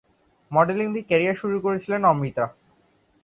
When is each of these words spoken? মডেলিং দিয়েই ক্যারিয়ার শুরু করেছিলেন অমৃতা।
মডেলিং 0.51 0.87
দিয়েই 0.93 1.07
ক্যারিয়ার 1.09 1.39
শুরু 1.41 1.57
করেছিলেন 1.65 2.01
অমৃতা। 2.05 2.45